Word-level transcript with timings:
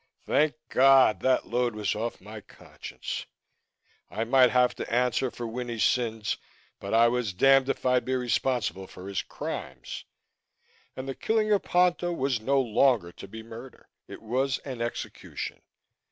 Thank 0.25 0.55
God! 0.69 1.19
that 1.19 1.45
load 1.45 1.75
was 1.75 1.93
off 1.93 2.19
my 2.19 2.41
conscience. 2.41 3.27
I 4.09 4.23
might 4.23 4.49
have 4.49 4.73
to 4.77 4.91
answer 4.91 5.29
for 5.29 5.45
Winnie's 5.45 5.83
sins 5.83 6.37
but 6.79 6.91
I 6.91 7.07
was 7.07 7.33
damned 7.33 7.69
if 7.69 7.85
I'd 7.85 8.03
be 8.03 8.15
responsible 8.15 8.87
for 8.87 9.07
his 9.07 9.21
crimes. 9.21 10.05
And 10.95 11.07
the 11.07 11.13
killing 11.13 11.51
of 11.51 11.61
Ponto 11.61 12.11
was 12.11 12.41
no 12.41 12.59
longer 12.59 13.11
to 13.11 13.27
be 13.27 13.43
murder, 13.43 13.89
it 14.07 14.23
was 14.23 14.57
an 14.65 14.81
execution. 14.81 15.61